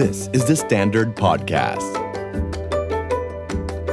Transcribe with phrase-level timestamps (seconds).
[0.00, 1.92] This is the Standard Podcast.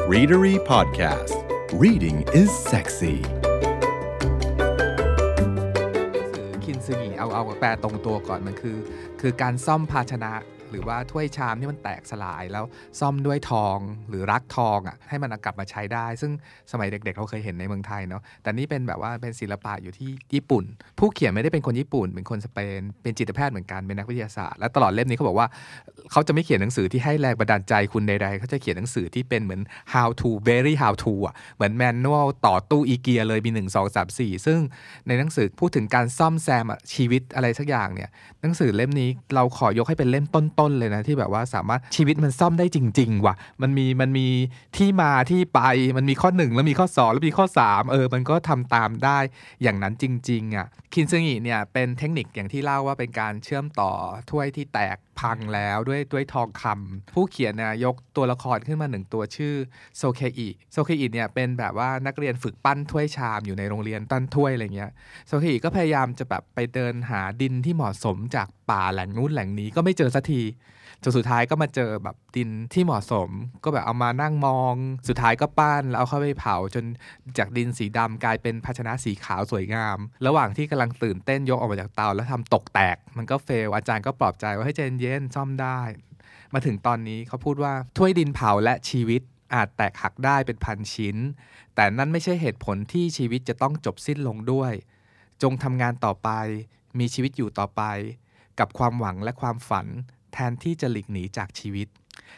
[0.08, 1.36] Readery Podcast.
[1.74, 3.18] Reading is sexy.
[6.64, 8.78] คินซึงิเอาเอาแปลตรงตัวก่อนมันคือ
[9.22, 10.32] คือการซ่อมภาชนะ
[10.72, 12.64] หรือว่าถ้วยชามที่มันแตกสลายแล้ว
[13.00, 13.78] ซ่อมด้วยทอง
[14.10, 16.32] หรือรักทองอะให้มันกลับมาใช้ได้ ซึ่ง
[16.72, 20.64] สมัยเด็กๆ เราเคยเห็นในเมืองไทยเนาะแต่นี่เป็นแบบว่าเป็นศิลปะอยู่ที่ญี่ปุ่น
[21.00, 25.48] ผู้เขียนไม่ได้เป็นคนญี่ปุ่น เป็นคนสเปน เป็นจิตแพทย์เหมือนกันเป็นนักวิทยาศาสตร์ และตลอดเล่มนี้เขาบอกว่า
[26.12, 29.62] เขาจะไม่เขียนหนังสือที่ให้แรงบันดาลใจคุณใดๆเขาจะเขียนหนังสือที่เป็นเหมือน
[29.94, 34.60] how to very how to อะเหมือนแมนนวลต่อตู้อีเกียเลยมี1 2 3 4 ซึ่ง
[35.08, 38.10] ในหนังสือพูดถึงการซ่อมแซมชีวิตอะไรสักอย่างเนี่ย
[38.42, 44.28] หนังสือเล่มนี้เราขอยกให้เป็นเล่มต้น้นเลยนะที่แบบว่าสามารถชีวิตมันซ่อมได้จริง ๆ ว่ะ มันมีมันมี
[44.78, 45.62] ที่มาที่ไป
[45.98, 49.18] มันมีข้อ 1 แล้วมีข้อ 2 แล้วมีข้อ 3 เออ มันก็ทำตามได้
[49.62, 53.92] อย่างนั้นจริง ๆ อะคินซึงิเนี่ยเป็นเทคนิคอย่างที่เล่าว่าเป็นการเชื่อมต่อ
[54.30, 59.54] ถ้วยที่แตก พังแล้วด้วยด้วยทองคำผู้เขียนนะยกตัวละครขึ้นมาหนึ่งตัวชื่อ
[59.98, 64.92] โซเคอิโซเคอิเนี่ยเป็นแบบว่านักเรียนฝึกปั้นถ้วยชามอยู่ในโรงเรียนปั้นถ้วยอะไรเงี้ย
[65.28, 70.42] โซเคอิก็พยายามจะแบบไปเดินหาดินที่เหมาะสมจากป่าแหล่งนู้นแหล่งนี้ก็ไม่เจอสักที
[71.04, 73.30] จนสุดท้ายก็มาเจอแบบดินที่เหมาะสม
[73.64, 74.74] ก็แบบเอามานั่งมอง
[75.08, 76.86] สุดท้ายก็ปั้นแล้วเอาเข้าไปเผาจน
[77.38, 85.82] จากดินสีดำกลายเป็นภาชนะสีขาวสวยงาม ระหว่างที่กำลังตื่นเต้นยกออกมาจากเตาแล้วทำตกแตก มันก็เฟลอาจารย์ก็ปลอบใจว่าให้ใจเย็นซ่อมได้
[86.54, 89.22] มาถึงตอนนี้เขาพูดว่าถ้วยดินเผาและชีวิต
[89.54, 91.16] อาจแตกหักได้เป็นพันชิ้น
[91.76, 94.74] แต่นั่นไม่ใช่เหตุผลที่ชีวิตจะต้องจบสิ้นลงด้วย
[95.44, 96.30] จงทำงานต่อไป
[97.00, 97.84] มีชีวิตอยู่ต่อไป
[98.60, 99.88] กับความหวังและความฝัน
[100.50, 101.88] นที่จะหลีกหนีจากชีวิต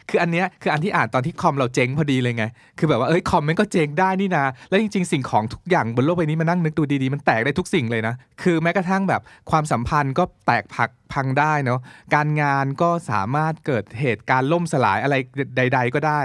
[0.08, 2.44] คืออันเนี้ยคืออันที่อ่านตอนที่คอมเราเจ๊งพอดีเลยไง
[2.78, 11.80] คือแบบว่าเอ้ยคอมมันก็เจ๊งได้นี่นะแล้วจริงๆ สิ่งของทุกอย่างบนโลกใบนี้มานั่งนึกดูดีๆ มันแตกได้ทุกสิ่งเลยนะ คือแม้กระทั่งแบบความสัมพันธ์ก็แตกผักพังได้เนาะ
[12.14, 15.14] การงานก็สามารถเกิดเหตุการณ์ล่มสลายอะไร
[15.56, 16.20] ใด ๆ ก็ได้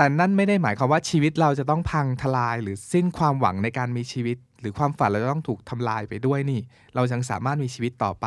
[0.00, 6.60] แต่นั่นไม่ได้หมายความว่าชีวิตเราจะต้องพังทลาย หรือสิ้นความหวังในการมีชีวิต หรือความฝันเราจะต้องถูกทำลายไปด้วยนี่
[6.94, 8.26] เรายังสามารถมีชีวิตต่อไป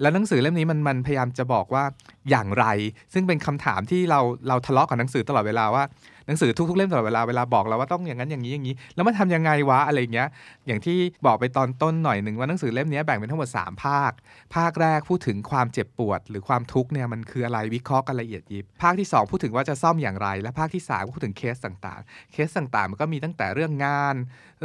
[0.00, 1.84] แล้วหนังสือเล่มนี้มันมันพยายามจะบอกว่า
[2.30, 2.66] อย่างไร
[3.12, 5.84] ซึ่งเป็นคำถามที่เราเราทะเลาะกับหนังสือตลอดเวลาว่า
[6.26, 10.28] หนังสือทุกๆเล่มตลอดเวลาเวลาบอกเราว่าต้องอย่างนั้นอย่างนี้อย่างนี้ แล้วมันทำยังไงวะอะไรอย่างเงี้ย
[10.66, 14.12] อย่างที่บอกไปตอนต้นหน่อยหนึ่งว่าหนังสือเล่มนี้แบ่งเป็นทั้งหมด 3 ภาค
[14.54, 24.16] ภาคแรกพูดถึงความเจ็บปวด หรือความทุกข์เนี่ยมันคืออะไรวิเคราะห์กันละเอียดยิบ ภาคที่ 2 พูดถึงว่าจะซ่อมอย่างไร และภาคที่3ก็พูดถึงเคสต่างๆ เคสต่างๆ มันก็มีตั้งแต่เรื่องงาน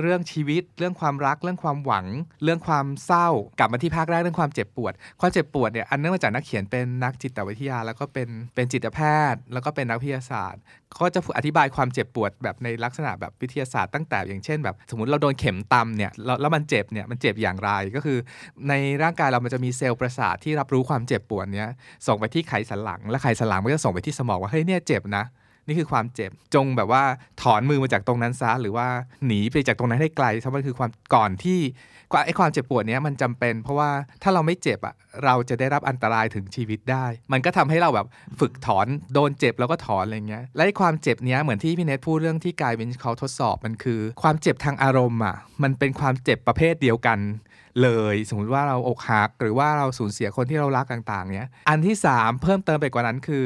[0.01, 2.05] เรื่องชีวิต เรื่องความรัก เรื่องความหวัง
[2.43, 3.27] เรื่องความเศร้า
[3.59, 8.99] กลับมาที่ภาคแรกเรื่องความเจ็บปวด ความเจ็บปวดเนี่ยอันเนื่องมาจากนักเขียนเป็นนักจิตวิทยา แล้วก็เป็นเป็นจิตแพ
[9.33, 10.61] ทย์ แล้วก็เป็นนักวิทยาศาสตร์
[10.99, 18.17] ก็จะอธิบายความเจ็บปวดแบบในลักษณะแบบวิทยาศาสตร์ตั้งแต่อย่างเช่น แบบสมมติเราโดนเข็มตำเนี่ยแล้วมันเจ็บเนี่ยมันเจ็บอย่างไรก็คือ
[18.69, 21.69] ในร่างกายเรามันจะมีเซลล์ประสาทที่รับรู้ความเจ็บปวดเนี้ย
[22.07, 25.25] ส่งไปที่ไขสันหลัง และไขสันหลังมันก็จะส่งไปที่สมองว่าเฮ้ยเนี่ยเจ็บนะ
[25.67, 27.03] นี่คือความเจ็บจงแบบว่า
[27.41, 28.87] ถอนมือมาจากตรงนั้นซะหรือว่า
[29.25, 31.59] หนีไปจากตรงนั้นให้ไกลเพราะมันคือความก่อนที่
[32.25, 33.89] ไอ้ความเจ็บปวดเนี้ยมันจำเป็น เพราะว่า
[34.23, 34.95] ถ้าเราไม่เจ็บอะ
[35.25, 38.07] เราจะได้รับอันตรายถึงชีวิตได้ มันก็ทำให้เราแบบ
[38.39, 47.19] ฝึกถอนโดนเจ็บแล้วก็ถอนอะไรเงี้ยและไอ้ความเจ็บเนี้ยเหมือนที่พี่เนทพูดเรื่องที่กายวินเขาทดสอบมันคือ ความเจ็บทางอารมณ์อะมันเป็นความเจ็บประเภทเดียวกัน
[47.81, 53.45] เลย สมมติว่าเราอกหักหรือว่าเราสูญเสียคนที่เรารักต่างๆเนี้ยอันที่ 3 เพิ่มเติมไปกว่านั้นคือ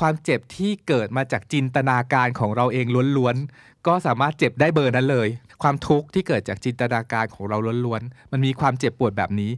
[0.00, 5.28] ความเจ็บที่เกิดมาจากจินตนาการของเราเองล้วนๆก็สามารถเจ็บได้เบอร์นั้นเลย
[5.62, 7.56] ความทุกข์ที่เกิดจากจินตนาการของเรา
[7.86, 9.50] ล้วนๆมันมีความเจ็บปวดแบบนี้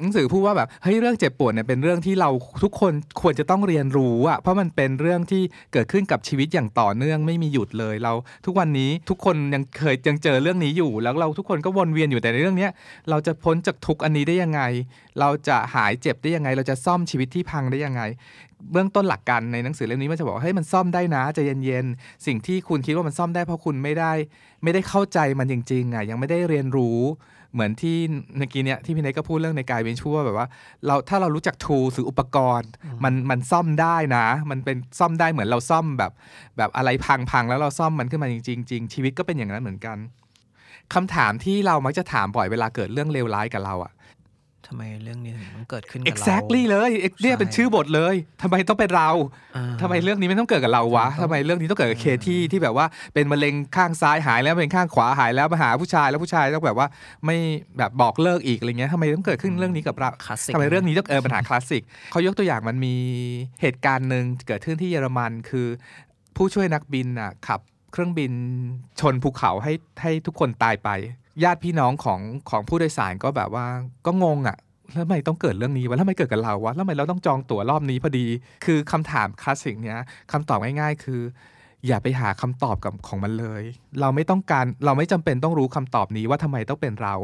[0.00, 2.30] หนังสือพูดว่าแบบเฮ้ยเรื่องเจ็บปวดเนี่ยเป็นเรื่องที่เรา
[2.64, 5.42] ทุกคนควรจะต้องเรียนรู้อะเพราะมันเป็นเรื่องที่
[5.72, 8.12] เกิดขึ้นกับชีวิตอย่างต่อเนื่องไม่มีหยุดเลยเรา
[8.46, 12.70] ทุกวันนี้ทุกคนยังเคยยังเจอเรื่องนี้อยู่ แล้วเราทุกคนก็วนเวียนอยู่แต่ในเรื่องเนี้ย
[13.10, 14.62] เราจะพ้นจากทุกอันนี้ได้ยังไง
[15.20, 18.02] เราจะหายเจ็บได้ยังไง เราจะซ่อมชีวิตที่พังได้ยังไง
[18.70, 24.12] เบื้องต้นหลักการในหนังสือเล่มนี้มันจะบอกว่าเฮ้ยมันซ่อมได้นะใจะเย็นๆสิ่งที่คุณคิดว่ามันซ่อมได้เพราะคุณไม่ได้
[24.62, 26.98] ไม่ได้เข้าใจมันจริงๆอะยังไม่ได้เรียนรู้
[27.54, 27.96] เหมือนที่
[28.36, 30.46] เมื่อกี้เนี้ยที่พี่เนยก็พูดเรื่องในกายเวนชูว่าแบบว่า
[30.86, 32.70] เราถ้าเรารู้จักทูหรืออุปกรณ์
[33.04, 36.12] มันมันซ่อมได้นะ มันเป็นซ่อมได้เหมือนเราซ่อมแบบ
[36.56, 36.88] แบบอะไร
[37.30, 39.96] พังๆแล้วเราซ่อมมันขึ้นมาจริงๆจริงชีวิตก็เป็นอย่างนั้นเหมือนกัน
[40.94, 43.92] คำถามที่เรามักจะถามบ่อยเวลาเกิดเรื่องเลวร้ายกับเราอะ
[44.68, 46.90] ทำไมเรื่องนี้ถึงต้องเกิดขึ้นกับเรา exactly เลย
[47.22, 49.10] เนี่ยเป็นชื่อบทเลยทำไมต้องเป็นเรา
[49.56, 56.88] อ่าทำไมเรื่องนี้ไม่ต้องเกิดกับเราวะครับทำไมเรื่องนี้ต้องเกิดกับเคที่ที่แบบว่าเป็นมะเร็งข้างซ้ายหายแล้วเป็นข้างขวาหายแล้วมาหาผู้ชายแล้วผู้ชายต้องแบบว่า
[57.24, 57.36] ไม่
[57.78, 61.82] แบบบอกเลิกอีกอะไรเงี้ยทำไมต้องเกิดขึ้นเรื่องนี้กับเราคลาสสิกทำไมเรื่องนี้ต้องเออปัญหาคลาสสิก
[62.12, 62.94] เขายกตัวอย่างมันมี
[63.62, 65.66] เหตุการณ์หนึ่งเกิดขึ้นที่เยอรมันคือ
[66.36, 67.60] ผู้ช่วยนักบินอะขับ
[67.92, 68.32] เครื่องบิน
[69.00, 69.72] ชนภูเขาให้
[70.02, 70.90] ให้ทุกคนตายไป
[71.42, 72.20] ญาติพี่น้องของ
[72.50, 73.66] ของผู้โดยสารก็แบบว่า
[74.06, 74.58] ก็งงอะ
[74.92, 78.26] แล้วทำไมต้องเกิดเรื่องนี้วะแล้วทำไมเกิดกับเราวะแล้วทำไมเราต้องจองตั๋วรอบนี้พอดี
[78.64, 79.98] คือคำถามคลาสสิกเนี้ย
[80.32, 81.20] คำตอบง่ายๆ คือ
[81.88, 83.62] อย่าไปหาคำตอบกับของมันเลย
[84.00, 87.14] เราไม่ต้องการเราไม่จำเป็นต้องรู้คำตอบนี้ว่าทำไมต้องเป็นเรา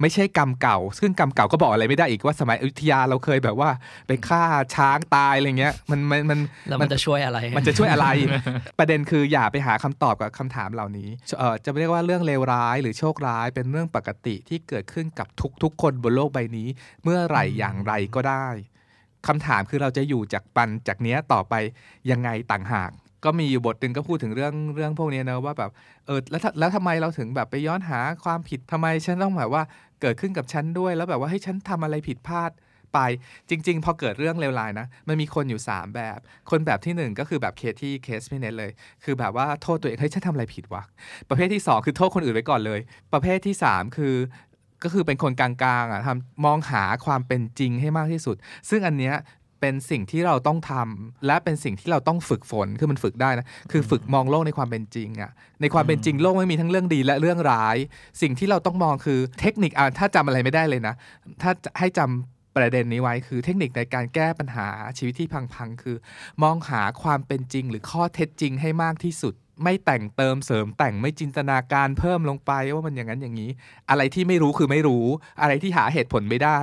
[0.00, 3.70] ไม่ใช่กรรมเก่า ซึ่งกรรมเก่าก็บอกอะไรไม่ได้อีกว่าสมัยอยุธยาเราเคยแบบว่า
[4.06, 4.42] ไปฆ่า
[4.74, 6.38] ช้างตายอะไรเงี้ยมันมันมัน
[6.68, 8.06] แล้วมันจะช่วยอะไร มันจะช่วยอะไร
[8.78, 15.26] ประเด็นคืออย่าไปหาคำตอบกับคำถามเหล่านี้เอ่อจะเรียกว่าเรื่องเลวร้ายหรือโชคร้ายเป็นเรื่องปกติที่เกิดขึ้นกับ
[15.62, 16.68] ทุกๆคนบนโลกใบนี้
[17.04, 18.46] เมื่อไหร่อย่างไรก็ได้
[19.26, 21.54] คำถามคือเราจะอยู่จากปันจากเนี้ยต่อไป
[22.10, 22.92] ยังไงต่างหาก
[23.24, 25.70] ก็มีอยู่บทหนึ่งก็พูดถึงเรื่องเรื่องพวกนี้นะว่าแบบ
[26.06, 29.62] เออแล้วแล้วทำไมเราถึงแบบไปย้อนหาความผิดทำไมฉันต้องแบบว่า
[30.00, 32.50] เกิดขึ้นกับฉันด้วย แล้วแบบว่าให้ยฉันทำอะไรผิดพลาด
[32.94, 32.98] ไป
[33.50, 36.18] จริง ๆ พอเกิดเรื่องเลวร้ายนะ มันมีคนอยู่ 3 แบบ
[36.50, 38.70] คนแบบที่ 1 ก็คือแบบเคสที่เคสพี่เน็ตเลย
[39.04, 40.82] คือแบบว่าโทษตัวเองเฮ้ยฉันทำอะไรผิดวะ
[41.28, 42.80] ประเภทที่ 2 คือโทษคนอื่นไว้ก่อนเลย
[43.12, 44.14] ประเภทที่ 3 คือ
[44.84, 45.50] ก็คือเป็นคนกลา
[45.82, 48.36] งๆอะทำมองหาความเป็นจริงให้มากที่สุด
[48.68, 49.14] ซึ่งอันเนี้ย
[49.60, 57.76] เป็นสิ่งที่เราต้องทำและเป็นสิ่งที่เราต้องฝึกฝนคือมันฝึกได้นะคือฝึกมองโลกในความเป็นจริงอะในความเป็นจริงโลกไม่มีทั้งเรื่องดีและเรื่องร้าย
[58.22, 60.94] สิ่งที่เราต้องมองคือเทคนิคอะถ้าจำอะไรไม่ได้เลยนะ
[61.42, 64.68] ถ้าให้จำประเด็นนี้ไว้คือเทคนิคในการแก้ปัญหา
[64.98, 65.96] ชีวิตที่พังๆคือ
[66.42, 69.34] มองหาความเป็นจริง หรือข้อเท็จจริงให้มากที่สุด
[69.64, 73.50] ไม่แต่งเติมเสริมแต่งไม่จินตนาการเพิ่มลงไปว่ามันอย่างนั้นอย่างนี้
[73.90, 75.04] อะไรที่ไม่รู้คือไม่รู้
[75.40, 76.58] อะไรที่หาเหตุผลไม่ได้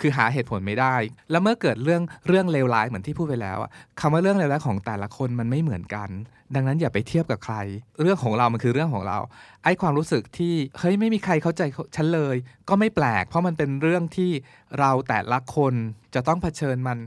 [0.00, 0.94] คือหาเหตุผลไม่ได้
[1.30, 6.08] แล้วเมื่อเกิดเรื่องเรื่องเลวร้ายเหมือนที่พูดไปแล้วอะคำว่าเรื่องเลวร้ายของแต่ละคนมันไม่เหมือนกัน
[6.54, 7.56] ดังนั้นอย่าไปเทียบกับใคร
[8.00, 9.18] เรื่องของเรามันคือเรื่องของเรา
[9.64, 11.62] ไอ้ความรู้สึกที่เฮ้ยไม่มีใครเข้าใจ
[11.96, 12.36] ฉันเลย
[12.68, 14.30] ก็ไม่แปลก เพราะมันเป็นเรื่องที่
[14.78, 15.74] เราแต่ละคน
[16.14, 16.98] จะต้องเผชิญมัน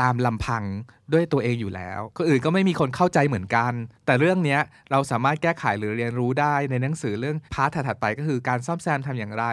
[0.00, 0.64] ตามลำพัง
[1.12, 3.72] ด้วยตัวเองอยู่แล้วคนอื่นก็ไม่มีคนเข้าใจเหมือนกัน
[4.06, 4.58] แต่เรื่องนี้
[4.90, 9.44] เราสามารถแก้ไขหรือเรียนรู้ได้ในหนังสือเรื่องพาร์ทถัดๆไปก็คือการซ่อมแซมทำอย่างไร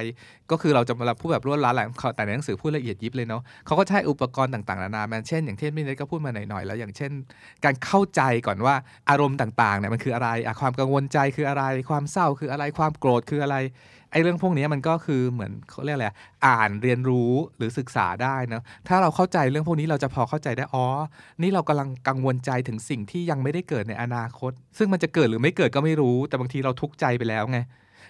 [0.52, 7.12] ก็คือเราจะมาพูดแบบรวดรัดแหละแต่ในหนังสือพูดละเอียดยิบเลยเนาะเขาก็ใช้อุปกรณ์ต่างๆนานาแมนเช่น อย่างที่นพี่เนทก็พูดมาหน่อยๆแล้วอย่างเช่น
[7.66, 8.76] การเข้าใจก่อนว่า
[9.10, 13.58] อารมณ์ต่างๆเนี่ยมันคืออะไระความกังวลใจคืออะไร ความเศร้าคืออะไรความโกรธคืออะไร
[14.14, 16.08] ไอ้เรื่องพวกนี้มันก็คือเหมือนเขาเรียกอะไร
[16.48, 20.86] อ่านเรียนรู้หรือศึกษาได้เนะถ้าเราเข้าใจเรื่องพวกนี้เราจะพอเข้าใจได้อ๋อ
[21.44, 27.60] นี่เรากำลังกังวลใจถึงสิ่งที่ยังไม่ได้เกิดในอนาคต ซึ่งมันจะเกิดหรือไม่เกิดก็ไม่รู้ แต่บางทีเราทุกข์ใจไปแล้วไง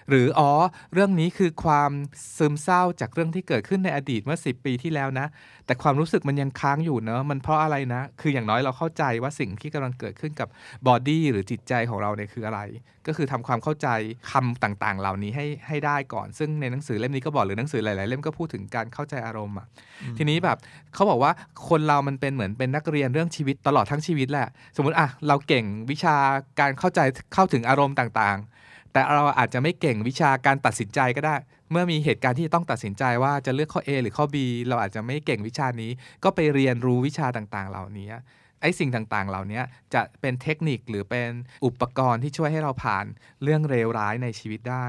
[0.08, 0.50] หรืออ๋อ
[0.92, 1.90] เรื่องนี้คือความ
[2.38, 5.26] ซึมเศร้าจากเรื่องที่เกิดขึ้นในอดีตเมื่อ 10 ปีที่แล้วนะ
[5.66, 10.48] แต่ความรู้สึกมันยังค้างอยู่เนอะมันเพราะอะไรนะ คืออย่างน้อยเราเข้าใจว่าสิ่งที่กำลังเกิดขึ้นกับ
[10.86, 12.60] บอดี้หรือจิตใจของเราเนี่ยคืออะไร
[13.06, 13.88] ก็คือทำความเข้าใจ
[14.30, 19.66] คำต่างๆ เหล่านี้ให้ให้ได้ก่อน ซึ่งในหนังสือเล่มนี้ก็บอกหรือหนังสือหลายๆเล่มก็พูดถึงการเข้าใจอารมณ์อะ
[20.18, 20.58] ทีนี้แบบ
[20.94, 21.32] เขาบอกว่า
[21.68, 26.16] คนเรามันเป็นเหมือนเป็นนักเรียนเรื่องชีวิตตลอดทั้งชีวิตแหละ สมมติอะเราเก่งวิชา
[26.60, 27.00] การเข้าใจ
[27.34, 28.46] เข้าถึงอารมณ์ต่างๆ
[28.92, 31.36] แต่เราอาจจะไม่เก่งวิชาการตัดสินใจก็ได้
[31.70, 34.36] เมื่อมีเหตุการณ์ที่จะต้องตัดสินใจว่าจะเลือกข้อ A หรือข้อ B
[34.68, 35.90] เราอาจจะไม่เก่งวิชานี้
[36.24, 38.08] ก็ไปเรียนรู้วิชาต่างๆ เหล่านี้
[38.60, 39.60] ไอ้สิ่งต่างๆ เหล่านี้
[39.94, 41.30] จะเป็นเทคนิคหรือเป็น
[41.64, 43.04] อุปกรณ์ที่ช่วยให้เราผ่าน
[43.42, 44.86] เรื่องเลวร้ายในชีวิตได้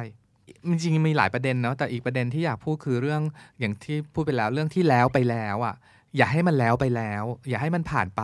[0.67, 3.21] จริงๆมีหลายประเด็นเนาะแต่อีกประเด็นที่อยากพูดคือเรื่อง
[3.59, 5.75] อย่างที่พูดไปแล้วเรื่องที่แล้วไปแล้วอะ
[6.17, 8.21] อย่าให้มันแล้วไปแล้ว อย่าให้มันผ่านไป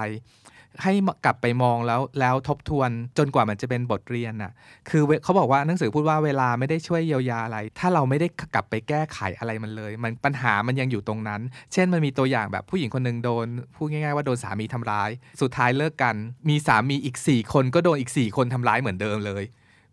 [0.84, 0.94] ให้
[1.26, 4.52] กลับไปมองแล้วแล้วทบทวนจนกว่ามันจะเป็นบทเรียนน่ะ
[4.90, 11.42] คือเวเขาบอกว่าหนังสือพูดว่าเวลาไม่ได้ช่วยเยียวยาอะไร ถ้าเราไม่ได้กลับไปแก้ไขอะไรมันเลย มันปัญหามันยังอยู่ตรงนั้น
[11.74, 15.10] เช่นมันมีตัวอย่างแบบผู้หญิงคนหนึ่งโดนพูดง่ายๆว่าโดนสามีทำร้าย
[15.42, 16.16] สุดท้ายเลิกกัน
[16.50, 19.46] มีสามีอีก 4 คนก็โดนอีก 4 คนทำร้ายเหมือนเดิมเลย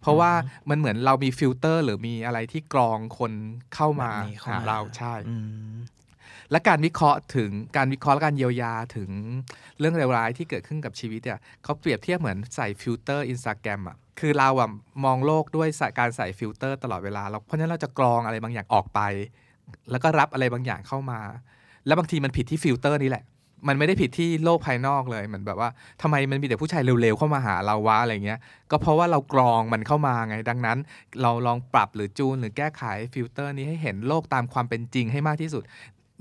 [0.03, 0.33] เพราะว่า
[0.71, 3.33] มันเหมือนเรามีฟิลเตอร์ หรือมีอะไรที่กรองคน
[3.75, 5.37] เข้ามาแบบนี้เข้าหามาเราใช่อื
[5.73, 5.75] ม
[6.51, 9.11] และการวิเคราะห์ถึงการวิเคราะห์และการเยียวยาถึง
[9.79, 14.71] เรื่องเลวร้ายที่เกิดขึ้นกับชีวิตเนี่ยเขาเปรียบเทียบเหมือนใส่ฟิลเตอร์อินสตาแกรมอะคือเราอะ
[15.05, 19.01] มองโลกด้วยการใส่ฟิลเตอร์ตลอดเวลาเราเพราะฉะนั้นเราจะกรองอะไรบางอย่างออกไป
[19.91, 21.21] แล้วก็รับอะไรบางอย่างเข้ามา
[21.87, 23.25] แล้วบางทีมันผิดที่ฟิลเตอร์นี่แหละ
[23.69, 25.71] มันไม่ได้ผิดที่โลกภายนอกเลยเหมือนแบบว่า
[26.03, 28.39] ทำไมมันมีแต่ผู้ชายเลวๆเข้ามาหาเราวะอะไรเงี้ย
[28.71, 30.79] ก็เพราะว่าเรากรองมันเข้ามาไง ดังนั้น
[31.23, 32.83] เราลองปรับหรือจูนหรือแก้ไข
[33.15, 35.63] ฟิลเตอร์นี้ให้เห็นโลกตามความเป็นจริงให้มากที่สุด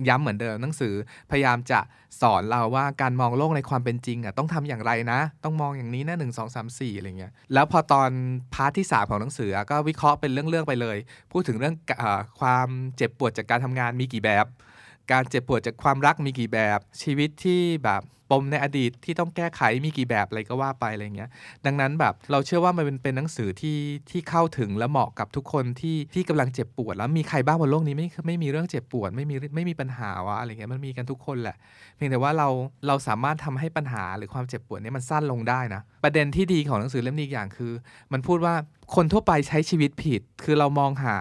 [0.08, 0.94] ย้ำเหมือนเดิมหนังสือ
[1.32, 1.80] พยายามจะ
[2.22, 8.10] สอนเราว่าการมองโลกในความเป็นจริงอะต้องทำอย่างไรนะ ต้องมองอย่างนี้นะหนึ่งสองสามสี่อะไรเงี้ยแล้วพอตอน
[8.53, 10.98] part ที่สามของหนังสือก็วิเคราะห์เป็นเรื่องๆไปเลย
[11.32, 12.04] พูดถึงเรื่องอ
[12.40, 14.46] ความเจ็บปวดจากการทำงานมีกี่แบบ
[15.12, 21.29] การเจ็บปวดจากความรักมีกี่แบบ ชีวิตที่แบบปมในอดีตที่ต้องแก้ไขมีกี่แบบอะไรก็ว่าไปอะไรเงี้ย
[21.65, 31.57] ดังนั้นแบบเราเชื่อว่ามันเป็นเป็นหนังสือที่ที่เข้าถึงและเหมาะกับทุกคนที่ที่กำลังเจ็บปวด แล้วมีใครบ้างบนโลกนี้ไม่ไม่มีเรื่องเจ็บปวดไม่มีไม่มีปัญหาวะอะไรเงี้ยมันมีกันทุกคนแหละ
[31.95, 32.50] เพียงแต่ว่าเรา
[32.88, 37.71] เราสามารถทำให้ปัญหาหรือความเจ็บปวดนี้มันสั้นลงได้นะ ประเด็นที่ดีของหนังสือเล่มนี้อีกอย่างคือ
[38.13, 38.55] มันพูดว่า
[38.95, 41.15] คนทั่วไปใช้ชีวิตผิด คือเรามองหา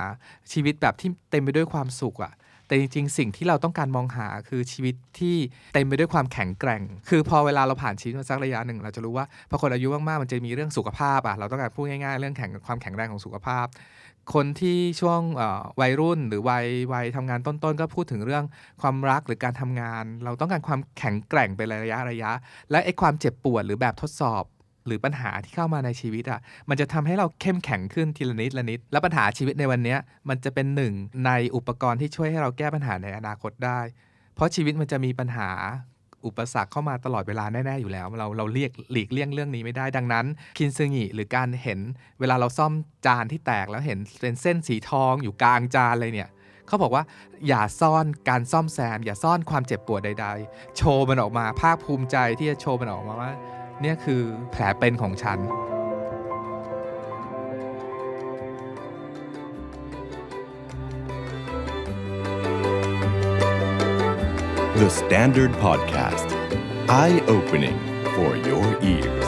[0.52, 2.32] ชีวิตแบบที่เต็มไปด้วยความสุขอะ
[2.66, 5.36] แต่จริง ๆ สิ่งที่เราต้องการมองหาคือชีวิตที่
[5.74, 13.66] เต็มไปด้วยความแข็งแกร่ง คือพอเวลาเราผ่านชีวิตมาสักระยะหนึ่ง เราจะรู้ว่าพอคนอายุมากๆมันจะมีเรื่องสุขภาพอะเราต้องการพูดง่ายๆ เรื่องแข็งความแข็งแรงของสุขภาพ
[14.34, 15.20] คนที่ช่วง
[15.80, 18.44] วัยรุ่นหรือวัยวัยทำงานต้นๆ ก็พูดถึงเรื่อง
[18.82, 22.30] ความรักหรือการทำงาน เราต้องการความแข็งแกร่งเป็นระยะระยะ
[22.70, 24.44] และไอ้ความเจ็บปวดหรือแบบทดสอบ
[24.86, 29.96] หรือปัญหาที่เข้ามาในชีวิตอะมันจะทำให้เราเข้มแข็งขึ้นทีละนิดละนิด และปัญหาชีวิตในวันนี้
[30.28, 30.92] มันจะเป็นหนึ่ง
[31.26, 33.80] ในอุปกรณ์ที่ช่วยให้เราแก้ปัญหาในอนาคตได้
[34.34, 35.50] เพราะชีวิตมันจะมีปัญหา
[36.26, 40.26] อุปสรรคเข้ามาตลอดเวลาแน่ๆอยู่แล้ว เราเราเรียกหลีกเลี่ยงเรื่องนี้ไม่ได้ดังนั้น
[40.58, 41.80] คินซึงิหรือการเห็น
[42.20, 42.72] เวลาเราซ่อม
[43.06, 46.28] จานที่แตกแล้วเห็นเป็นเส้นสีทองอยู่กลางจานเลยเนี่ย
[46.66, 47.04] เขาบอกว่า
[47.48, 53.32] อย่าซ่อนการซ่อมแซม อย่าซ่อนความเจ็บปวดใด ๆ โชว์มันออกมาภาคภูมิใจที่จะโชว์มันออกมาว่า
[53.80, 55.38] เนี่ยคือแผลเป็นของฉัน
[64.80, 66.28] The Standard Podcast.
[66.88, 67.78] Eye opening
[68.14, 69.23] for your ears.